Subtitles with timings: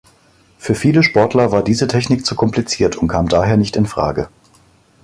[0.57, 4.29] Für viele Sportler war diese Technik zu kompliziert und kam daher nicht in Frage.